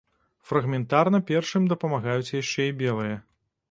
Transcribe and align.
Фрагментарна 0.51 1.21
першым 1.29 1.71
дапамагаюць 1.77 2.35
яшчэ 2.41 2.61
і 2.75 2.77
белыя. 2.85 3.15